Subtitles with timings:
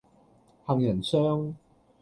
[0.65, 1.55] 杏仁霜